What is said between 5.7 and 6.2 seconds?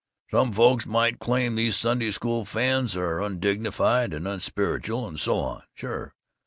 Sure!